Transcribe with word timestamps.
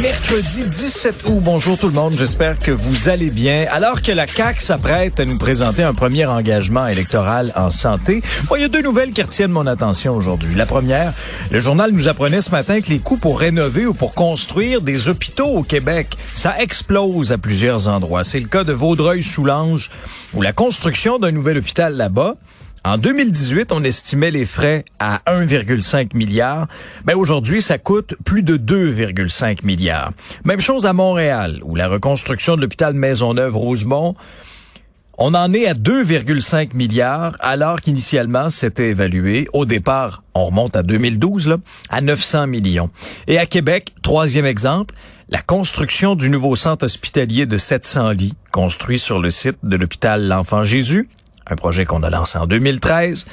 Mercredi 0.00 0.64
17 0.64 1.24
août. 1.26 1.40
Bonjour 1.42 1.76
tout 1.76 1.88
le 1.88 1.92
monde. 1.92 2.14
J'espère 2.16 2.58
que 2.58 2.72
vous 2.72 3.10
allez 3.10 3.30
bien. 3.30 3.66
Alors 3.70 4.00
que 4.00 4.10
la 4.10 4.26
CAQ 4.26 4.60
s'apprête 4.60 5.20
à 5.20 5.26
nous 5.26 5.36
présenter 5.36 5.82
un 5.82 5.92
premier 5.92 6.24
engagement 6.24 6.86
électoral 6.86 7.52
en 7.56 7.68
santé, 7.68 8.22
il 8.54 8.60
y 8.62 8.64
a 8.64 8.68
deux 8.68 8.80
nouvelles 8.80 9.12
qui 9.12 9.20
retiennent 9.20 9.50
mon 9.50 9.66
attention 9.66 10.16
aujourd'hui. 10.16 10.54
La 10.54 10.64
première, 10.64 11.12
le 11.50 11.60
journal 11.60 11.90
nous 11.90 12.08
apprenait 12.08 12.40
ce 12.40 12.50
matin 12.50 12.80
que 12.80 12.88
les 12.88 13.00
coûts 13.00 13.18
pour 13.18 13.38
rénover 13.38 13.84
ou 13.84 13.92
pour 13.92 14.14
construire 14.14 14.80
des 14.80 15.08
hôpitaux 15.08 15.48
au 15.48 15.62
Québec, 15.62 16.16
ça 16.32 16.58
explose 16.58 17.30
à 17.32 17.38
plusieurs 17.38 17.88
endroits. 17.88 18.24
C'est 18.24 18.40
le 18.40 18.48
cas 18.48 18.64
de 18.64 18.72
Vaudreuil-Soulanges, 18.72 19.90
où 20.32 20.40
la 20.40 20.52
construction 20.52 21.18
d'un 21.18 21.32
nouvel 21.32 21.58
hôpital 21.58 21.96
là-bas 21.96 22.36
en 22.84 22.98
2018, 22.98 23.70
on 23.70 23.84
estimait 23.84 24.32
les 24.32 24.44
frais 24.44 24.84
à 24.98 25.20
1,5 25.26 26.16
milliard. 26.16 26.66
Ben 27.04 27.14
aujourd'hui, 27.14 27.62
ça 27.62 27.78
coûte 27.78 28.16
plus 28.24 28.42
de 28.42 28.56
2,5 28.56 29.64
milliards. 29.64 30.10
Même 30.44 30.60
chose 30.60 30.84
à 30.84 30.92
Montréal, 30.92 31.60
où 31.62 31.76
la 31.76 31.86
reconstruction 31.86 32.56
de 32.56 32.62
l'hôpital 32.62 32.94
Maisonneuve-Rosemont, 32.94 34.16
on 35.16 35.34
en 35.34 35.52
est 35.52 35.66
à 35.66 35.74
2,5 35.74 36.74
milliards, 36.74 37.36
alors 37.38 37.80
qu'initialement, 37.80 38.50
c'était 38.50 38.88
évalué, 38.88 39.46
au 39.52 39.64
départ, 39.64 40.24
on 40.34 40.46
remonte 40.46 40.74
à 40.74 40.82
2012, 40.82 41.46
là, 41.46 41.58
à 41.88 42.00
900 42.00 42.48
millions. 42.48 42.90
Et 43.28 43.38
à 43.38 43.46
Québec, 43.46 43.94
troisième 44.02 44.46
exemple, 44.46 44.96
la 45.28 45.40
construction 45.40 46.16
du 46.16 46.30
nouveau 46.30 46.56
centre 46.56 46.84
hospitalier 46.84 47.46
de 47.46 47.56
700 47.56 48.10
lits, 48.10 48.34
construit 48.50 48.98
sur 48.98 49.20
le 49.20 49.30
site 49.30 49.58
de 49.62 49.76
l'hôpital 49.76 50.26
L'Enfant 50.26 50.64
Jésus, 50.64 51.08
un 51.46 51.56
projet 51.56 51.84
qu'on 51.84 52.02
a 52.02 52.10
lancé 52.10 52.38
en 52.38 52.46
2013. 52.46 53.26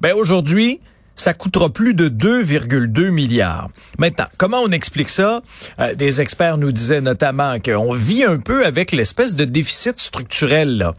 Ben 0.00 0.14
aujourd'hui, 0.14 0.80
ça 1.14 1.32
coûtera 1.32 1.70
plus 1.70 1.94
de 1.94 2.08
2,2 2.08 3.10
milliards. 3.10 3.68
Maintenant, 3.98 4.26
comment 4.36 4.60
on 4.60 4.70
explique 4.70 5.08
ça? 5.08 5.40
Euh, 5.80 5.94
des 5.94 6.20
experts 6.20 6.58
nous 6.58 6.72
disaient 6.72 7.00
notamment 7.00 7.58
qu'on 7.58 7.94
vit 7.94 8.24
un 8.24 8.38
peu 8.38 8.66
avec 8.66 8.92
l'espèce 8.92 9.34
de 9.34 9.44
déficit 9.44 9.98
structurel 9.98 10.92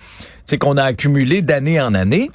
c'est 0.48 0.58
qu'on 0.58 0.78
a 0.78 0.84
accumulé 0.84 1.42
d'année 1.44 1.80
en 1.80 1.94
année. 1.94 2.32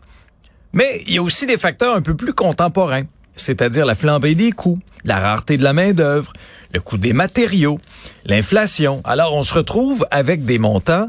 Mais 0.72 1.02
il 1.06 1.14
y 1.14 1.18
a 1.18 1.22
aussi 1.22 1.46
des 1.46 1.58
facteurs 1.58 1.96
un 1.96 2.02
peu 2.02 2.14
plus 2.14 2.32
contemporains, 2.32 3.04
c'est-à-dire 3.34 3.84
la 3.84 3.94
flambée 3.94 4.34
des 4.34 4.52
coûts, 4.52 4.78
la 5.04 5.18
rareté 5.18 5.56
de 5.56 5.64
la 5.64 5.72
main-d'œuvre, 5.72 6.32
le 6.72 6.80
coût 6.80 6.98
des 6.98 7.12
matériaux, 7.12 7.80
l'inflation. 8.24 9.02
Alors 9.04 9.34
on 9.34 9.42
se 9.42 9.54
retrouve 9.54 10.06
avec 10.10 10.44
des 10.44 10.58
montants 10.58 11.08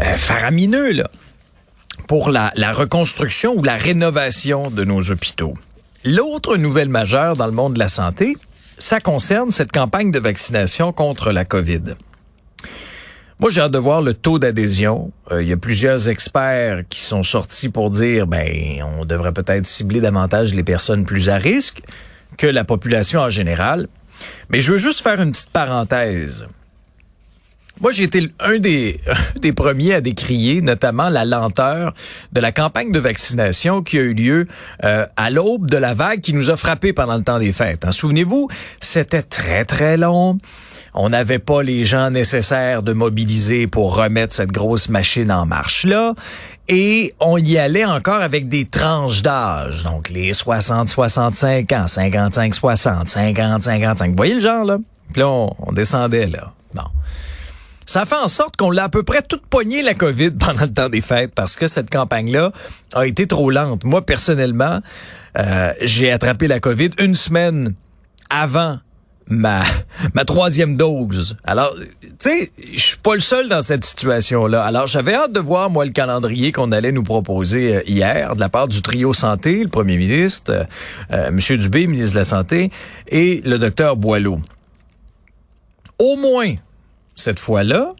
euh, 0.00 0.04
faramineux 0.14 1.04
pour 2.06 2.30
la, 2.30 2.50
reconstruction 2.72 3.54
ou 3.56 3.62
la 3.62 3.76
rénovation 3.76 4.70
de 4.70 4.84
nos 4.84 5.10
hôpitaux. 5.10 5.54
L'autre 6.04 6.56
nouvelle 6.56 6.88
majeure 6.88 7.36
dans 7.36 7.46
le 7.46 7.52
monde 7.52 7.74
de 7.74 7.78
la 7.78 7.88
santé, 7.88 8.36
ça 8.78 9.00
concerne 9.00 9.50
cette 9.50 9.72
campagne 9.72 10.10
de 10.10 10.18
vaccination 10.18 10.92
contre 10.92 11.32
la 11.32 11.44
COVID. 11.44 11.94
Moi, 13.38 13.50
j'ai 13.50 13.60
hâte 13.60 13.72
de 13.72 13.78
voir 13.78 14.00
le 14.00 14.14
taux 14.14 14.38
d'adhésion. 14.38 15.12
Euh, 15.30 15.42
il 15.42 15.48
y 15.48 15.52
a 15.52 15.58
plusieurs 15.58 16.08
experts 16.08 16.84
qui 16.88 17.00
sont 17.00 17.22
sortis 17.22 17.68
pour 17.68 17.90
dire, 17.90 18.26
ben, 18.26 18.82
on 18.98 19.04
devrait 19.04 19.32
peut-être 19.32 19.66
cibler 19.66 20.00
davantage 20.00 20.54
les 20.54 20.62
personnes 20.62 21.04
plus 21.04 21.28
à 21.28 21.36
risque 21.36 21.82
que 22.38 22.46
la 22.46 22.64
population 22.64 23.20
en 23.20 23.30
général. 23.30 23.88
Mais 24.48 24.60
je 24.60 24.72
veux 24.72 24.78
juste 24.78 25.02
faire 25.02 25.20
une 25.20 25.32
petite 25.32 25.50
parenthèse. 25.50 26.46
Moi, 27.80 27.92
j'ai 27.92 28.04
été 28.04 28.30
un 28.40 28.58
des, 28.58 29.52
premiers 29.52 29.94
à 29.94 30.00
décrier 30.00 30.62
notamment 30.62 31.10
la 31.10 31.24
lenteur 31.24 31.92
de 32.32 32.40
la 32.40 32.50
campagne 32.50 32.90
de 32.90 32.98
vaccination 32.98 33.82
qui 33.82 33.98
a 33.98 34.02
eu 34.02 34.14
lieu 34.14 34.46
euh, 34.84 35.06
à 35.16 35.30
l'aube 35.30 35.70
de 35.70 35.76
la 35.76 35.92
vague 35.92 36.20
qui 36.20 36.32
nous 36.32 36.50
a 36.50 36.56
frappé 36.56 36.92
pendant 36.92 37.16
le 37.16 37.22
temps 37.22 37.38
des 37.38 37.52
fêtes. 37.52 37.84
Hein. 37.84 37.90
Souvenez-vous, 37.90 38.48
c'était 38.80 39.22
très, 39.22 39.64
très 39.64 39.96
long. 39.96 40.38
On 40.94 41.10
n'avait 41.10 41.38
pas 41.38 41.62
les 41.62 41.84
gens 41.84 42.10
nécessaires 42.10 42.82
de 42.82 42.94
mobiliser 42.94 43.66
pour 43.66 43.96
remettre 43.96 44.34
cette 44.34 44.52
grosse 44.52 44.88
machine 44.88 45.30
en 45.30 45.44
marche-là. 45.44 46.14
Et 46.68 47.14
on 47.20 47.36
y 47.36 47.58
allait 47.58 47.84
encore 47.84 48.22
avec 48.22 48.48
des 48.48 48.64
tranches 48.64 49.22
d'âge. 49.22 49.84
Donc, 49.84 50.08
les 50.08 50.32
60-65 50.32 51.74
ans, 51.74 51.86
55-60, 51.86 53.12
50-55. 53.12 54.08
Vous 54.08 54.16
voyez 54.16 54.34
le 54.34 54.40
genre, 54.40 54.64
là? 54.64 54.78
Puis 55.12 55.22
on 55.22 55.54
descendait, 55.72 56.26
là. 56.26 56.55
Ça 57.86 58.04
fait 58.04 58.16
en 58.16 58.26
sorte 58.26 58.56
qu'on 58.56 58.72
l'a 58.72 58.84
à 58.84 58.88
peu 58.88 59.04
près 59.04 59.22
toute 59.22 59.46
pogné 59.46 59.82
la 59.82 59.94
COVID 59.94 60.30
pendant 60.38 60.62
le 60.62 60.72
temps 60.72 60.88
des 60.88 61.00
fêtes 61.00 61.32
parce 61.34 61.54
que 61.54 61.68
cette 61.68 61.88
campagne-là 61.88 62.50
a 62.94 63.06
été 63.06 63.26
trop 63.26 63.50
lente. 63.50 63.84
Moi, 63.84 64.04
personnellement, 64.04 64.80
euh, 65.38 65.72
j'ai 65.80 66.10
attrapé 66.10 66.48
la 66.48 66.58
COVID 66.58 66.90
une 66.98 67.14
semaine 67.14 67.74
avant 68.28 68.80
ma 69.28 69.62
ma 70.14 70.24
troisième 70.24 70.76
dose. 70.76 71.36
Alors, 71.44 71.74
tu 72.00 72.08
sais, 72.18 72.50
je 72.74 72.80
suis 72.80 72.98
pas 72.98 73.14
le 73.14 73.20
seul 73.20 73.48
dans 73.48 73.62
cette 73.62 73.84
situation-là. 73.84 74.64
Alors, 74.64 74.88
j'avais 74.88 75.14
hâte 75.14 75.32
de 75.32 75.40
voir 75.40 75.70
moi 75.70 75.84
le 75.84 75.92
calendrier 75.92 76.50
qu'on 76.50 76.72
allait 76.72 76.92
nous 76.92 77.04
proposer 77.04 77.76
euh, 77.76 77.82
hier 77.86 78.34
de 78.34 78.40
la 78.40 78.48
part 78.48 78.66
du 78.66 78.82
trio 78.82 79.12
santé, 79.12 79.62
le 79.62 79.68
premier 79.68 79.96
ministre, 79.96 80.66
euh, 81.12 81.30
Monsieur 81.30 81.56
Dubé, 81.56 81.86
ministre 81.86 82.14
de 82.14 82.18
la 82.18 82.24
santé, 82.24 82.70
et 83.08 83.42
le 83.44 83.58
docteur 83.58 83.96
Boileau. 83.96 84.38
Au 85.98 86.16
moins, 86.16 86.54
cette 87.16 87.38
fois-là, 87.38 87.92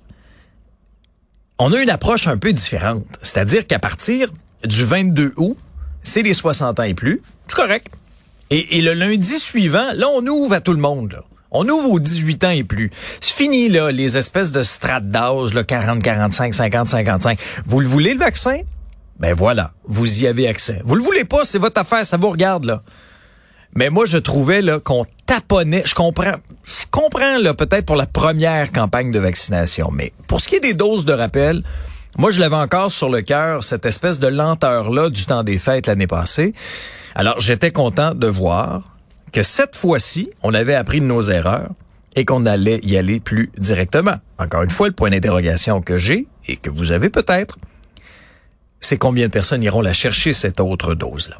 on 1.58 1.72
a 1.72 1.82
une 1.82 1.90
approche 1.90 2.26
un 2.26 2.36
peu 2.36 2.52
différente. 2.52 3.04
C'est-à-dire 3.22 3.66
qu'à 3.66 3.78
partir 3.78 4.30
du 4.64 4.84
22 4.84 5.32
août, 5.36 5.56
c'est 6.02 6.22
les 6.22 6.34
60 6.34 6.78
ans 6.78 6.84
et 6.84 6.94
plus. 6.94 7.20
C'est 7.48 7.56
correct. 7.56 7.88
Et, 8.50 8.80
le 8.80 8.94
lundi 8.94 9.38
suivant, 9.38 9.88
là, 9.94 10.06
on 10.14 10.24
ouvre 10.26 10.54
à 10.54 10.60
tout 10.60 10.72
le 10.72 10.78
monde. 10.78 11.12
Là. 11.12 11.24
On 11.50 11.68
ouvre 11.68 11.90
aux 11.90 11.98
18 11.98 12.44
ans 12.44 12.50
et 12.50 12.62
plus. 12.62 12.92
C'est 13.20 13.34
fini, 13.34 13.68
là, 13.68 13.90
les 13.90 14.16
espèces 14.16 14.52
de 14.52 14.62
strates 14.62 15.10
d'âge, 15.10 15.50
40, 15.66 16.00
45, 16.00 16.54
50, 16.54 16.88
55. 16.88 17.40
Vous 17.66 17.80
le 17.80 17.88
voulez, 17.88 18.12
le 18.12 18.20
vaccin? 18.20 18.60
Ben 19.18 19.34
voilà, 19.34 19.72
vous 19.88 20.22
y 20.22 20.26
avez 20.26 20.46
accès. 20.46 20.82
Vous 20.84 20.94
le 20.94 21.02
voulez 21.02 21.24
pas, 21.24 21.44
c'est 21.44 21.58
votre 21.58 21.80
affaire, 21.80 22.06
ça 22.06 22.18
vous 22.18 22.28
regarde, 22.28 22.66
là. 22.66 22.82
Mais 23.74 23.90
moi, 23.90 24.04
je 24.04 24.18
trouvais 24.18 24.62
là 24.62 24.78
qu'on 24.78 25.04
taponnait. 25.26 25.82
Je 25.84 25.94
comprends, 25.94 26.36
je 26.64 26.86
comprends 26.90 27.38
là 27.38 27.52
peut-être 27.54 27.84
pour 27.84 27.96
la 27.96 28.06
première 28.06 28.70
campagne 28.72 29.12
de 29.12 29.18
vaccination, 29.18 29.90
mais 29.92 30.12
pour 30.26 30.40
ce 30.40 30.48
qui 30.48 30.56
est 30.56 30.60
des 30.60 30.74
doses 30.74 31.04
de 31.04 31.12
rappel, 31.12 31.62
moi, 32.18 32.30
je 32.30 32.40
l'avais 32.40 32.56
encore 32.56 32.90
sur 32.90 33.10
le 33.10 33.20
cœur 33.20 33.62
cette 33.62 33.84
espèce 33.84 34.18
de 34.18 34.26
lenteur 34.26 34.90
là 34.90 35.10
du 35.10 35.26
temps 35.26 35.44
des 35.44 35.58
fêtes 35.58 35.86
l'année 35.86 36.06
passée. 36.06 36.54
Alors, 37.14 37.38
j'étais 37.40 37.72
content 37.72 38.14
de 38.14 38.26
voir 38.26 38.96
que 39.32 39.42
cette 39.42 39.76
fois-ci, 39.76 40.30
on 40.42 40.54
avait 40.54 40.74
appris 40.74 41.00
de 41.00 41.06
nos 41.06 41.20
erreurs 41.22 41.70
et 42.14 42.24
qu'on 42.24 42.46
allait 42.46 42.80
y 42.82 42.96
aller 42.96 43.20
plus 43.20 43.50
directement. 43.58 44.16
Encore 44.38 44.62
une 44.62 44.70
fois, 44.70 44.88
le 44.88 44.94
point 44.94 45.10
d'interrogation 45.10 45.82
que 45.82 45.98
j'ai 45.98 46.26
et 46.48 46.56
que 46.56 46.70
vous 46.70 46.90
avez 46.90 47.10
peut-être, 47.10 47.58
c'est 48.80 48.96
combien 48.96 49.26
de 49.26 49.32
personnes 49.32 49.62
iront 49.62 49.82
la 49.82 49.92
chercher, 49.92 50.32
cette 50.32 50.60
autre 50.60 50.94
dose-là? 50.94 51.36